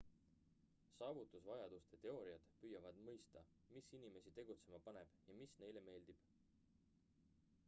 saavutusvajaduste 0.99 1.99
teooriad 2.05 2.47
püüavad 2.63 3.03
mõista 3.11 3.45
mis 3.77 3.93
inimesi 3.99 4.35
tegutsema 4.41 4.81
paneb 4.89 5.15
ja 5.31 5.39
mis 5.43 5.57
neile 5.65 5.89
meeldib 5.93 6.25